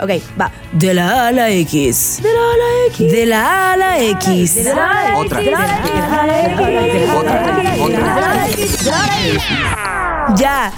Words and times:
Ok, 0.00 0.10
va. 0.40 0.50
De 0.72 0.92
la 0.92 1.08
A 1.08 1.28
a 1.28 1.32
la 1.32 1.50
X. 1.50 2.20
De 2.22 2.32
la 2.32 2.40
A 2.40 2.52
a 2.52 2.56
la 2.56 2.86
X. 2.88 3.12
De 3.12 3.26
la 3.26 3.46
A 3.46 3.72
a 3.72 3.76
la 3.76 4.00
X. 4.00 4.54
De 4.56 4.74
la 4.74 4.86
A 4.86 5.00
a 5.00 5.10
la 5.10 5.18
Otra. 5.18 5.40
X. 5.40 5.44
De 5.44 5.50
la 5.52 5.58
A 5.58 6.22
a 6.22 6.26
la 6.26 6.42
X. 6.42 7.10
Otra. 7.14 7.34
Otra. 7.80 8.48
Ya. 10.36 10.72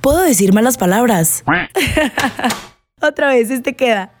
Puedo 0.00 0.20
decir 0.20 0.52
malas 0.52 0.78
palabras. 0.78 1.42
Otra 3.00 3.28
vez, 3.28 3.50
este 3.50 3.74
queda. 3.74 4.12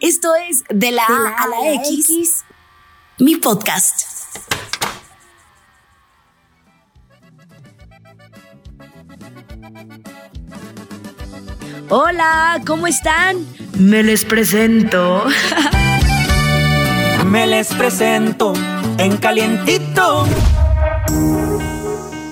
Esto 0.00 0.34
es 0.48 0.64
De 0.68 0.90
la 0.90 1.04
A 1.04 1.44
a 1.44 1.48
la 1.48 1.72
X, 1.74 2.44
mi 3.18 3.36
podcast. 3.36 4.06
Hola, 11.88 12.60
¿cómo 12.66 12.86
están? 12.86 13.46
Me 13.78 14.02
les 14.02 14.24
presento. 14.24 15.24
Me 17.26 17.46
les 17.46 17.68
presento 17.74 18.52
en 18.98 19.16
calientito. 19.16 20.26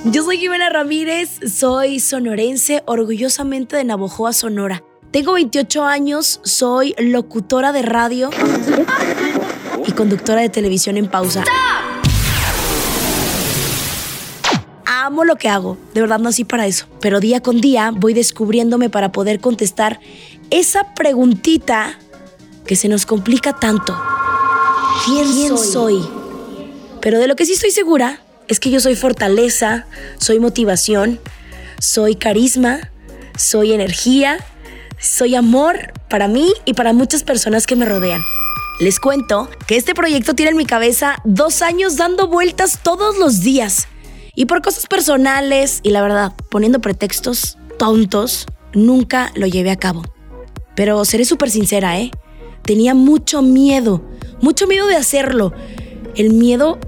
Yo 0.05 0.23
soy 0.23 0.39
Jimena 0.39 0.71
Ramírez, 0.71 1.41
soy 1.47 2.01
sonorense, 2.01 2.83
orgullosamente 2.87 3.77
de 3.77 3.85
Navojoa, 3.85 4.33
Sonora. 4.33 4.83
Tengo 5.11 5.35
28 5.35 5.85
años, 5.85 6.41
soy 6.45 6.95
locutora 6.99 7.73
de 7.73 7.83
radio 7.83 8.31
y 9.87 9.93
conductora 9.93 10.41
de 10.41 10.49
televisión 10.49 10.97
en 10.97 11.09
pausa. 11.09 11.45
Amo 15.19 15.25
lo 15.25 15.35
que 15.35 15.49
hago, 15.49 15.77
de 15.95 16.01
verdad 16.01 16.21
nací 16.21 16.45
para 16.45 16.69
eso, 16.69 16.87
pero 17.01 17.19
día 17.19 17.41
con 17.41 17.61
día 17.61 17.91
voy 17.93 18.15
descubriéndome 18.15 18.89
para 18.89 19.11
poder 19.11 19.41
contestar 19.41 19.99
esa 20.51 20.95
preguntita 20.95 21.99
que 22.65 22.77
se 22.77 22.87
nos 22.87 23.05
complica 23.05 23.59
tanto. 23.59 24.01
¿Quién, 25.05 25.59
soy? 25.59 26.09
Pero 27.01 27.19
de 27.19 27.27
lo 27.27 27.35
que 27.35 27.47
sí 27.47 27.55
estoy 27.55 27.73
segura 27.73 28.21
es 28.47 28.61
que 28.61 28.71
yo 28.71 28.79
soy 28.79 28.95
fortaleza, 28.95 29.89
soy 30.19 30.39
motivación, 30.39 31.19
soy 31.81 32.15
carisma, 32.15 32.93
soy 33.37 33.73
energía, 33.73 34.39
soy 35.01 35.35
amor 35.35 35.95
para 36.09 36.29
mí 36.29 36.53
y 36.65 36.75
para 36.75 36.93
muchas 36.93 37.25
personas 37.25 37.67
que 37.67 37.75
me 37.75 37.87
rodean. 37.87 38.21
Les 38.79 39.01
cuento 39.01 39.51
que 39.67 39.77
este 39.77 39.97
proyecto 39.97 40.35
tiene 40.35 40.53
en 40.53 40.57
mi 40.57 40.65
cabeza 40.65 41.17
dos 41.25 41.61
años 41.61 41.97
dando 41.97 42.29
vueltas 42.29 42.79
todos 42.85 43.19
los 43.19 43.41
días. 43.41 43.89
Y 44.39 44.47
por 44.47 44.63
cosas 44.63 44.87
personales 44.87 45.81
y 45.83 45.91
la 45.91 46.01
verdad, 46.01 46.33
poniendo 46.49 46.81
pretextos 46.81 47.59
tontos, 47.77 48.47
nunca 48.73 49.33
lo 49.35 49.49
llevé 49.49 49.73
a 49.73 49.77
cabo. 49.77 50.05
Pero 50.77 51.05
seré 51.05 51.25
súper 51.25 51.51
sincera, 51.51 51.99
¿eh? 51.99 52.13
Tenía 52.63 52.95
mucho 52.95 53.43
miedo, 53.43 54.01
mucho 54.41 54.69
miedo 54.69 54.87
de 54.87 54.95
hacerlo. 54.95 55.53
El 56.15 56.35
miedo 56.35 56.79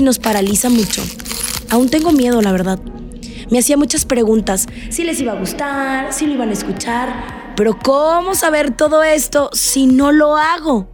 nos 0.00 0.20
paraliza 0.20 0.68
mucho. 0.68 1.02
Aún 1.70 1.88
tengo 1.88 2.12
miedo, 2.12 2.40
la 2.40 2.52
verdad. 2.52 2.78
Me 3.50 3.58
hacía 3.58 3.76
muchas 3.76 4.04
preguntas. 4.04 4.68
Si 4.88 5.02
les 5.02 5.18
iba 5.20 5.32
a 5.32 5.40
gustar, 5.40 6.12
si 6.12 6.28
lo 6.28 6.34
iban 6.34 6.50
a 6.50 6.52
escuchar. 6.52 7.52
Pero 7.56 7.80
¿cómo 7.80 8.36
saber 8.36 8.76
todo 8.76 9.02
esto 9.02 9.50
si 9.54 9.86
no 9.86 10.12
lo 10.12 10.36
hago? 10.36 10.88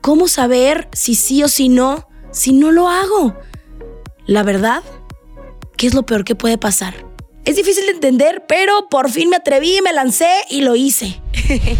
¿Cómo 0.00 0.26
saber 0.26 0.88
si 0.94 1.14
sí 1.14 1.42
o 1.42 1.48
si 1.48 1.68
no 1.68 2.08
si 2.32 2.54
no 2.54 2.72
lo 2.72 2.88
hago? 2.88 3.36
La 4.24 4.42
verdad, 4.42 4.82
¿qué 5.76 5.86
es 5.86 5.94
lo 5.94 6.04
peor 6.04 6.24
que 6.24 6.34
puede 6.34 6.58
pasar? 6.58 6.94
Es 7.44 7.56
difícil 7.56 7.84
de 7.86 7.92
entender, 7.92 8.44
pero 8.48 8.88
por 8.88 9.10
fin 9.10 9.28
me 9.28 9.36
atreví, 9.36 9.78
me 9.82 9.92
lancé 9.92 10.30
y 10.48 10.62
lo 10.62 10.76
hice. 10.76 11.20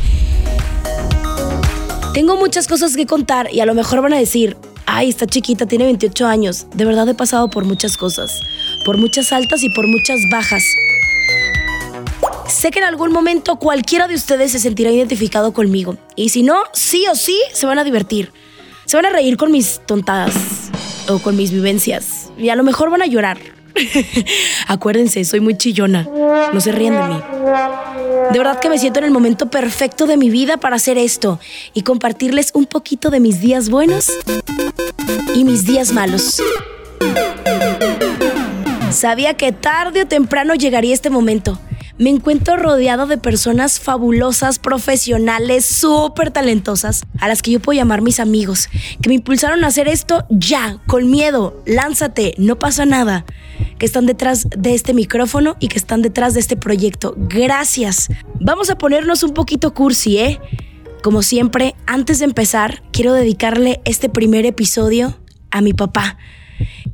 Tengo 2.13 2.37
muchas 2.37 2.69
cosas 2.69 2.95
que 2.97 3.07
contar 3.07 3.53
y 3.53 3.61
a 3.61 3.67
lo 3.67 3.75
mejor 3.75 4.03
van 4.03 4.13
a 4.13 4.19
decir, 4.19 4.57
ay, 4.87 5.09
está 5.09 5.27
chiquita, 5.27 5.67
tiene 5.67 5.85
28 5.85 6.27
años. 6.27 6.67
De 6.75 6.85
verdad 6.85 7.09
he 7.09 7.15
pasado 7.15 7.49
por 7.51 7.65
muchas 7.65 7.97
cosas, 7.97 8.41
por 8.85 8.99
muchas 8.99 9.33
altas 9.33 9.63
y 9.63 9.71
por 9.71 9.89
muchas 9.89 10.21
bajas. 10.31 10.63
Sé 12.47 12.71
que 12.71 12.79
en 12.79 12.85
algún 12.85 13.11
momento 13.11 13.57
cualquiera 13.57 14.07
de 14.07 14.15
ustedes 14.15 14.53
se 14.53 14.59
sentirá 14.59 14.91
identificado 14.91 15.53
conmigo. 15.53 15.97
Y 16.15 16.29
si 16.29 16.43
no, 16.43 16.63
sí 16.73 17.07
o 17.11 17.15
sí 17.15 17.39
se 17.53 17.67
van 17.67 17.79
a 17.79 17.85
divertir. 17.85 18.33
Se 18.85 18.97
van 18.97 19.07
a 19.07 19.11
reír 19.11 19.37
con 19.37 19.51
mis 19.51 19.81
tontadas 19.87 20.35
o 21.09 21.19
con 21.19 21.37
mis 21.37 21.51
vivencias. 21.51 22.31
Y 22.39 22.51
a 22.51 22.57
lo 22.57 22.63
mejor 22.63 22.91
van 22.91 23.03
a 23.03 23.07
llorar. 23.07 23.39
Acuérdense, 24.69 25.25
soy 25.25 25.41
muy 25.41 25.57
chillona. 25.57 26.09
No 26.53 26.61
se 26.61 26.73
ríen 26.73 26.95
de 26.95 27.03
mí. 27.03 27.21
De 28.33 28.39
verdad 28.39 28.61
que 28.61 28.69
me 28.69 28.79
siento 28.79 29.01
en 29.01 29.07
el 29.07 29.11
momento 29.11 29.51
perfecto 29.51 30.07
de 30.07 30.17
mi 30.17 30.31
vida 30.31 30.57
para 30.57 30.77
hacer 30.77 30.99
esto 30.99 31.39
y 31.73 31.83
compartirles 31.83 32.51
un 32.55 32.67
poquito 32.67 33.11
de 33.11 33.21
mis 33.21 33.41
días 33.41 33.69
buenos 33.69 34.11
y 35.35 35.45
mis 35.45 35.65
días 35.67 35.93
malos. 35.93 36.41
Sabía 38.91 39.35
que 39.35 39.53
tarde 39.53 40.03
o 40.03 40.07
temprano 40.07 40.55
llegaría 40.55 40.95
este 40.95 41.11
momento. 41.11 41.59
Me 41.97 42.11
encuentro 42.11 42.57
rodeado 42.57 43.07
de 43.07 43.19
personas 43.19 43.79
fabulosas, 43.79 44.59
profesionales, 44.59 45.65
súper 45.65 46.33
talentosas, 46.33 47.05
a 47.21 47.29
las 47.29 47.41
que 47.41 47.53
yo 47.53 47.61
puedo 47.61 47.77
llamar 47.79 48.03
mis 48.03 48.19
amigos, 48.19 48.69
que 49.01 49.09
me 49.09 49.15
impulsaron 49.15 49.63
a 49.63 49.69
hacer 49.69 49.87
esto 49.87 50.25
ya, 50.29 50.79
con 50.89 51.09
miedo, 51.09 51.63
lánzate, 51.67 52.35
no 52.37 52.59
pasa 52.59 52.85
nada, 52.85 53.25
que 53.79 53.87
están 53.87 54.07
detrás 54.07 54.47
de 54.57 54.75
este 54.75 54.95
micrófono 54.95 55.57
y 55.61 55.69
que 55.69 55.79
están 55.79 56.03
detrás 56.03 56.35
de 56.35 56.41
este 56.41 56.57
proyecto. 56.57 57.15
Gracias. 57.17 58.09
Vamos 58.41 58.71
a 58.71 58.79
ponernos 58.79 59.23
un 59.23 59.35
poquito 59.35 59.75
cursi, 59.75 60.19
¿eh? 60.19 60.41
Como 61.03 61.23
siempre, 61.23 61.75
antes 61.87 62.19
de 62.19 62.25
empezar, 62.25 62.83
quiero 62.93 63.13
dedicarle 63.13 63.81
este 63.85 64.09
primer 64.09 64.47
episodio 64.47 65.19
a 65.51 65.61
mi 65.61 65.75
papá, 65.75 66.17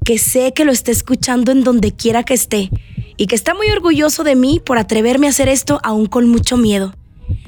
que 0.05 0.19
sé 0.19 0.53
que 0.53 0.65
lo 0.65 0.73
está 0.73 0.91
escuchando 0.91 1.53
en 1.53 1.63
donde 1.63 1.93
quiera 1.93 2.25
que 2.25 2.35
esté 2.35 2.71
y 3.17 3.27
que 3.27 3.37
está 3.37 3.55
muy 3.55 3.71
orgulloso 3.71 4.25
de 4.25 4.35
mí 4.35 4.61
por 4.65 4.79
atreverme 4.79 5.27
a 5.27 5.31
hacer 5.31 5.49
esto 5.49 5.79
aún 5.85 6.07
con 6.07 6.29
mucho 6.29 6.57
miedo. 6.57 6.95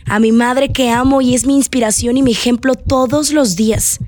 A 0.07 0.21
mi 0.21 0.31
madre 0.31 0.73
que 0.73 0.91
amo 0.91 1.21
y 1.21 1.35
es 1.35 1.47
mi 1.47 1.57
inspiración 1.57 2.17
y 2.17 2.23
mi 2.23 2.33
ejemplo 2.33 2.75
todos 2.75 3.33
los 3.33 3.57
días. 3.57 3.99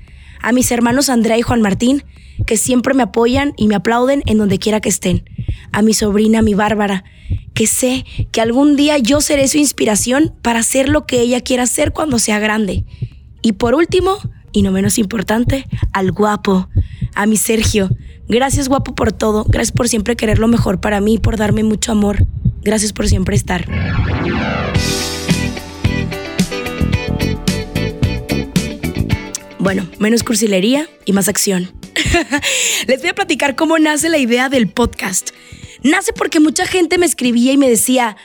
A 0.45 0.51
mis 0.51 0.69
hermanos 0.69 1.09
Andrea 1.09 1.39
y 1.39 1.41
Juan 1.41 1.63
Martín, 1.63 2.03
que 2.45 2.55
siempre 2.55 2.93
me 2.93 3.01
apoyan 3.01 3.53
y 3.57 3.67
me 3.67 3.73
aplauden 3.73 4.21
en 4.27 4.37
donde 4.37 4.59
quiera 4.59 4.79
que 4.79 4.89
estén. 4.89 5.27
A 5.71 5.81
mi 5.81 5.95
sobrina, 5.95 6.43
mi 6.43 6.53
Bárbara, 6.53 7.03
que 7.55 7.65
sé 7.65 8.05
que 8.31 8.41
algún 8.41 8.75
día 8.75 8.99
yo 8.99 9.21
seré 9.21 9.47
su 9.47 9.57
inspiración 9.57 10.35
para 10.43 10.59
hacer 10.59 10.87
lo 10.87 11.07
que 11.07 11.19
ella 11.19 11.41
quiera 11.41 11.63
hacer 11.63 11.93
cuando 11.93 12.19
sea 12.19 12.37
grande. 12.37 12.85
Y 13.41 13.53
por 13.53 13.73
último, 13.73 14.19
y 14.51 14.61
no 14.61 14.71
menos 14.71 14.99
importante, 14.99 15.65
al 15.93 16.11
guapo, 16.11 16.69
a 17.15 17.25
mi 17.25 17.37
Sergio. 17.37 17.89
Gracias 18.29 18.69
guapo 18.69 18.93
por 18.93 19.13
todo, 19.13 19.45
gracias 19.45 19.75
por 19.75 19.89
siempre 19.89 20.15
querer 20.15 20.37
lo 20.37 20.47
mejor 20.47 20.79
para 20.79 21.01
mí, 21.01 21.17
por 21.17 21.37
darme 21.37 21.63
mucho 21.63 21.91
amor. 21.91 22.23
Gracias 22.61 22.93
por 22.93 23.07
siempre 23.07 23.35
estar. 23.35 23.65
Bueno, 29.65 29.89
menos 29.97 30.21
cursilería 30.21 30.87
y 31.05 31.11
más 31.11 31.27
acción. 31.27 31.71
Les 32.87 33.01
voy 33.01 33.09
a 33.09 33.15
platicar 33.15 33.55
cómo 33.55 33.79
nace 33.79 34.09
la 34.09 34.19
idea 34.19 34.47
del 34.47 34.67
podcast. 34.67 35.31
Nace 35.81 36.13
porque 36.13 36.39
mucha 36.39 36.67
gente 36.67 36.99
me 36.99 37.07
escribía 37.07 37.51
y 37.51 37.57
me 37.57 37.67
decía, 37.67 38.15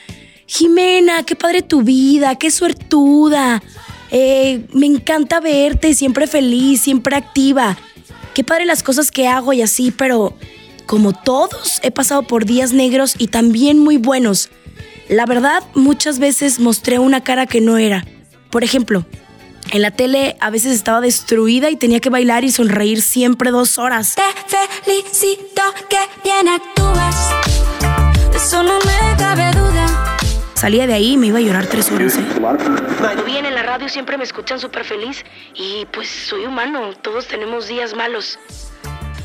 Jimena, 0.44 1.22
qué 1.22 1.36
padre 1.36 1.62
tu 1.62 1.80
vida, 1.80 2.34
qué 2.34 2.50
suertuda. 2.50 3.62
Eh, 4.10 4.66
me 4.74 4.84
encanta 4.84 5.40
verte, 5.40 5.94
siempre 5.94 6.26
feliz, 6.26 6.82
siempre 6.82 7.16
activa. 7.16 7.78
Qué 8.34 8.44
padre 8.44 8.66
las 8.66 8.82
cosas 8.82 9.10
que 9.10 9.26
hago 9.26 9.54
y 9.54 9.62
así, 9.62 9.92
pero 9.92 10.36
como 10.84 11.14
todos, 11.14 11.80
he 11.82 11.90
pasado 11.90 12.22
por 12.22 12.44
días 12.44 12.74
negros 12.74 13.14
y 13.16 13.28
también 13.28 13.78
muy 13.78 13.96
buenos. 13.96 14.50
La 15.08 15.24
verdad, 15.24 15.62
muchas 15.74 16.18
veces 16.18 16.60
mostré 16.60 16.98
una 16.98 17.24
cara 17.24 17.46
que 17.46 17.62
no 17.62 17.78
era. 17.78 18.04
Por 18.50 18.62
ejemplo, 18.62 19.06
en 19.70 19.82
la 19.82 19.90
tele 19.90 20.36
a 20.40 20.50
veces 20.50 20.74
estaba 20.74 21.00
destruida 21.00 21.70
y 21.70 21.76
tenía 21.76 22.00
que 22.00 22.10
bailar 22.10 22.44
y 22.44 22.50
sonreír 22.50 23.02
siempre 23.02 23.50
dos 23.50 23.78
horas. 23.78 24.16
Te 24.16 24.82
felicito 24.84 25.62
que 25.88 25.98
bien 26.24 26.48
actúas. 26.48 27.30
De 28.30 28.36
eso 28.36 28.62
no 28.62 28.78
me 28.78 29.16
cabe 29.16 29.50
duda. 29.52 30.16
Salía 30.54 30.86
de 30.86 30.94
ahí 30.94 31.12
y 31.12 31.16
me 31.16 31.28
iba 31.28 31.38
a 31.38 31.40
llorar 31.40 31.66
tres 31.66 31.90
horas, 31.90 32.18
¿eh? 32.18 32.24
Cuando 32.98 33.24
viene 33.24 33.48
en 33.48 33.54
la 33.54 33.62
radio 33.62 33.88
siempre 33.88 34.18
me 34.18 34.24
escuchan 34.24 34.58
súper 34.58 34.84
feliz 34.84 35.24
y 35.54 35.86
pues 35.86 36.08
soy 36.08 36.44
humano, 36.44 36.92
todos 37.00 37.28
tenemos 37.28 37.68
días 37.68 37.94
malos. 37.94 38.38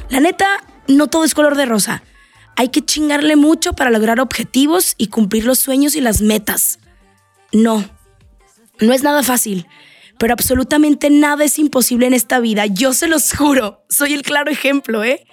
La 0.09 0.19
neta, 0.19 0.63
no 0.88 1.07
todo 1.07 1.25
es 1.25 1.33
color 1.33 1.56
de 1.56 1.65
rosa. 1.65 2.03
Hay 2.56 2.69
que 2.69 2.86
chingarle 2.86 3.36
mucho 3.36 3.74
para 3.74 3.89
lograr 3.89 4.21
objetivos 4.21 4.94
y 4.98 5.07
cumplir 5.07 5.45
los 5.45 5.59
sueños 5.59 5.95
y 5.95 6.01
las 6.01 6.21
metas. 6.21 6.80
No, 7.51 7.83
no 8.80 8.94
es 8.94 9.03
nada 9.03 9.24
fácil, 9.24 9.68
pero 10.25 10.33
absolutamente 10.33 11.12
nada 11.12 11.44
es 11.44 11.60
imposible 11.60 12.07
en 12.07 12.16
esta 12.16 12.39
vida. 12.39 12.66
Yo 12.66 12.94
se 12.94 13.07
los 13.07 13.31
juro, 13.31 13.86
soy 13.89 14.16
el 14.16 14.24
claro 14.24 14.50
ejemplo, 14.50 15.04
¿eh? 15.04 15.24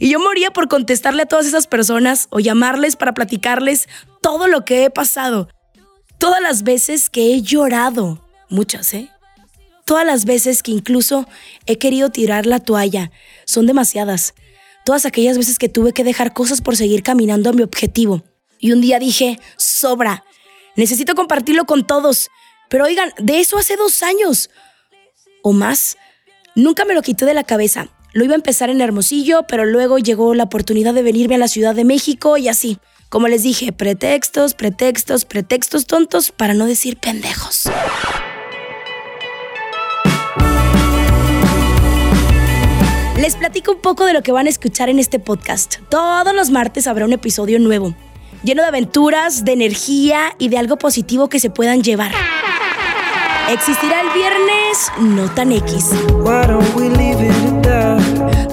Y 0.00 0.10
yo 0.10 0.18
moría 0.18 0.52
por 0.52 0.66
contestarle 0.66 1.22
a 1.22 1.26
todas 1.26 1.46
esas 1.46 1.68
personas 1.68 2.26
o 2.30 2.40
llamarles 2.40 2.96
para 2.96 3.14
platicarles 3.14 3.86
todo 4.20 4.48
lo 4.48 4.64
que 4.64 4.82
he 4.82 4.90
pasado. 4.90 5.48
Todas 6.18 6.42
las 6.42 6.64
veces 6.64 7.10
que 7.10 7.32
he 7.32 7.42
llorado, 7.42 8.26
muchas, 8.48 8.92
¿eh? 8.94 9.08
Todas 9.84 10.04
las 10.04 10.24
veces 10.24 10.64
que 10.64 10.72
incluso 10.72 11.28
he 11.66 11.78
querido 11.78 12.10
tirar 12.10 12.44
la 12.44 12.58
toalla, 12.58 13.12
son 13.44 13.66
demasiadas. 13.66 14.34
Todas 14.84 15.06
aquellas 15.06 15.38
veces 15.38 15.60
que 15.60 15.68
tuve 15.68 15.92
que 15.92 16.02
dejar 16.02 16.32
cosas 16.32 16.60
por 16.60 16.74
seguir 16.74 17.04
caminando 17.04 17.50
a 17.50 17.52
mi 17.52 17.62
objetivo. 17.62 18.24
Y 18.58 18.72
un 18.72 18.80
día 18.80 18.98
dije, 18.98 19.38
sobra, 19.58 20.24
necesito 20.74 21.14
compartirlo 21.14 21.66
con 21.66 21.86
todos. 21.86 22.30
Pero 22.68 22.84
oigan, 22.84 23.12
de 23.18 23.40
eso 23.40 23.58
hace 23.58 23.76
dos 23.76 24.02
años 24.02 24.50
o 25.42 25.52
más. 25.52 25.96
Nunca 26.54 26.84
me 26.84 26.94
lo 26.94 27.02
quité 27.02 27.26
de 27.26 27.34
la 27.34 27.44
cabeza. 27.44 27.88
Lo 28.12 28.24
iba 28.24 28.34
a 28.34 28.36
empezar 28.36 28.70
en 28.70 28.80
Hermosillo, 28.80 29.44
pero 29.48 29.64
luego 29.64 29.98
llegó 29.98 30.34
la 30.34 30.44
oportunidad 30.44 30.94
de 30.94 31.02
venirme 31.02 31.34
a 31.34 31.38
la 31.38 31.48
Ciudad 31.48 31.74
de 31.74 31.84
México 31.84 32.36
y 32.36 32.48
así. 32.48 32.78
Como 33.08 33.28
les 33.28 33.42
dije, 33.42 33.72
pretextos, 33.72 34.54
pretextos, 34.54 35.24
pretextos 35.24 35.86
tontos 35.86 36.30
para 36.30 36.54
no 36.54 36.66
decir 36.66 36.96
pendejos. 36.96 37.68
Les 43.18 43.36
platico 43.36 43.72
un 43.72 43.80
poco 43.80 44.04
de 44.04 44.12
lo 44.12 44.22
que 44.22 44.32
van 44.32 44.46
a 44.46 44.50
escuchar 44.50 44.88
en 44.88 44.98
este 44.98 45.18
podcast. 45.18 45.76
Todos 45.88 46.34
los 46.34 46.50
martes 46.50 46.86
habrá 46.86 47.04
un 47.04 47.12
episodio 47.12 47.58
nuevo, 47.58 47.94
lleno 48.42 48.62
de 48.62 48.68
aventuras, 48.68 49.44
de 49.44 49.52
energía 49.52 50.34
y 50.38 50.48
de 50.48 50.58
algo 50.58 50.76
positivo 50.76 51.28
que 51.28 51.40
se 51.40 51.50
puedan 51.50 51.82
llevar. 51.82 52.12
Existirá 53.50 54.00
el 54.00 54.10
viernes 54.14 54.90
no 54.98 55.32
tan 55.34 55.52
X, 55.52 55.90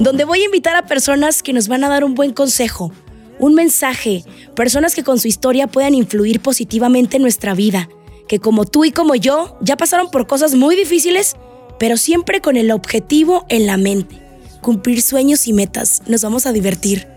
donde 0.02 0.26
voy 0.26 0.42
a 0.42 0.46
invitar 0.46 0.76
a 0.76 0.86
personas 0.86 1.42
que 1.42 1.54
nos 1.54 1.70
van 1.70 1.84
a 1.86 1.90
dar 1.90 2.04
un 2.04 2.14
buen 2.14 2.34
consejo, 2.34 2.92
un 3.40 3.56
mensaje, 3.56 4.26
personas 4.54 4.94
que 4.94 5.04
con 5.04 5.18
su 5.18 5.30
historia 5.30 5.68
puedan 5.68 5.96
influir 5.96 6.42
positivamente 6.42 7.16
en 7.16 7.24
nuestra 7.24 7.54
vida, 7.54 7.88
que 8.28 8.40
como 8.40 8.66
tú 8.66 8.84
y 8.84 8.92
como 8.92 9.16
yo 9.16 9.58
ya 9.62 9.78
pasaron 9.78 10.12
por 10.12 10.28
cosas 10.28 10.56
muy 10.56 10.76
difíciles, 10.76 11.36
pero 11.80 11.96
siempre 11.96 12.42
con 12.42 12.58
el 12.58 12.70
objetivo 12.70 13.46
en 13.48 13.66
la 13.66 13.78
mente, 13.78 14.22
cumplir 14.62 15.02
sueños 15.02 15.48
y 15.48 15.54
metas, 15.54 16.02
nos 16.06 16.22
vamos 16.22 16.46
a 16.46 16.52
divertir. 16.52 17.08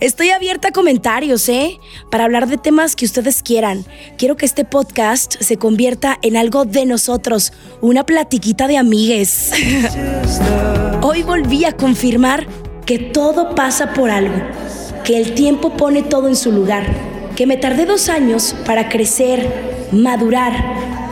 Estoy 0.00 0.30
abierta 0.30 0.68
a 0.68 0.72
comentarios, 0.72 1.46
¿eh? 1.50 1.78
Para 2.10 2.24
hablar 2.24 2.48
de 2.48 2.56
temas 2.56 2.96
que 2.96 3.04
ustedes 3.04 3.42
quieran. 3.42 3.84
Quiero 4.16 4.34
que 4.34 4.46
este 4.46 4.64
podcast 4.64 5.36
se 5.40 5.58
convierta 5.58 6.18
en 6.22 6.38
algo 6.38 6.64
de 6.64 6.86
nosotros, 6.86 7.52
una 7.82 8.06
platiquita 8.06 8.66
de 8.66 8.78
amigues. 8.78 9.52
Hoy 11.02 11.22
volví 11.22 11.66
a 11.66 11.72
confirmar 11.72 12.46
que 12.86 12.98
todo 12.98 13.54
pasa 13.54 13.92
por 13.92 14.10
algo, 14.10 14.36
que 15.04 15.18
el 15.18 15.34
tiempo 15.34 15.76
pone 15.76 16.02
todo 16.02 16.28
en 16.28 16.36
su 16.36 16.50
lugar, 16.50 16.86
que 17.36 17.46
me 17.46 17.58
tardé 17.58 17.84
dos 17.84 18.08
años 18.08 18.56
para 18.64 18.88
crecer, 18.88 19.46
madurar, 19.92 20.54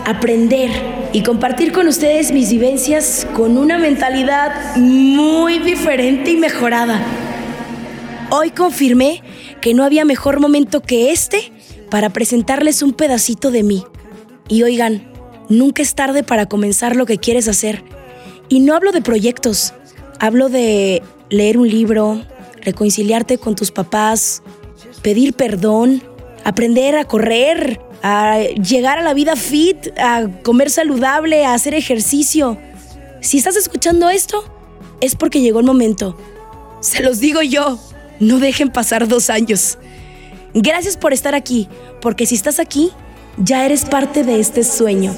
aprender 0.07 0.71
y 1.13 1.23
compartir 1.23 1.73
con 1.73 1.89
ustedes 1.89 2.33
mis 2.33 2.51
vivencias 2.51 3.27
con 3.37 3.59
una 3.59 3.77
mentalidad 3.77 4.77
muy 4.77 5.59
diferente 5.59 6.31
y 6.31 6.37
mejorada. 6.39 7.05
Hoy 8.31 8.51
confirmé 8.51 9.23
que 9.63 9.73
no 9.73 9.85
había 9.85 10.05
mejor 10.05 10.39
momento 10.39 10.83
que 10.83 11.13
este 11.13 11.51
para 11.91 12.11
presentarles 12.11 12.83
un 12.83 12.93
pedacito 12.93 13.51
de 13.51 13.63
mí. 13.63 13.85
Y 14.49 14.65
oigan, 14.65 15.11
nunca 15.49 15.81
es 15.81 15.95
tarde 15.95 16.23
para 16.23 16.45
comenzar 16.45 16.95
lo 16.95 17.07
que 17.07 17.17
quieres 17.17 17.49
hacer. 17.49 17.83
Y 18.51 18.61
no 18.61 18.75
hablo 18.75 18.93
de 18.93 19.01
proyectos, 19.01 19.73
hablo 20.19 20.51
de 20.51 21.03
leer 21.31 21.57
un 21.57 21.71
libro, 21.71 22.23
reconciliarte 22.61 23.39
con 23.39 23.55
tus 23.55 23.71
papás, 23.71 24.43
pedir 25.01 25.33
perdón, 25.33 26.03
aprender 26.45 26.97
a 26.97 27.07
correr, 27.07 27.81
a 28.03 28.41
llegar 28.41 28.99
a 28.99 29.03
la 29.03 29.15
vida 29.15 29.37
fit, 29.37 29.89
a 29.99 30.29
comer 30.43 30.69
saludable, 30.69 31.47
a 31.47 31.55
hacer 31.55 31.73
ejercicio. 31.73 32.59
Si 33.23 33.39
estás 33.39 33.57
escuchando 33.57 34.11
esto, 34.11 34.45
es 35.01 35.15
porque 35.15 35.41
llegó 35.41 35.61
el 35.61 35.67
momento. 35.67 36.15
Se 36.81 37.03
los 37.03 37.21
digo 37.21 37.43
yo, 37.43 37.79
no 38.21 38.39
dejen 38.39 38.71
pasar 38.71 39.09
dos 39.09 39.31
años. 39.31 39.79
Gracias 40.55 40.97
por 40.97 41.13
estar 41.13 41.35
aquí, 41.35 41.69
porque 42.01 42.27
si 42.27 42.35
estás 42.35 42.59
aquí, 42.59 42.91
ya 43.37 43.65
eres 43.65 43.85
parte 43.85 44.25
de 44.25 44.41
este 44.41 44.65
sueño. 44.65 45.15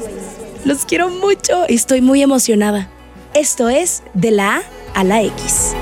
Los 0.64 0.84
quiero 0.84 1.08
mucho 1.08 1.64
y 1.68 1.74
estoy 1.74 2.00
muy 2.00 2.22
emocionada. 2.22 2.88
Esto 3.32 3.68
es 3.68 4.02
de 4.14 4.30
la 4.32 4.56
A 4.56 4.62
a 4.94 5.04
la 5.04 5.22
X. 5.22 5.74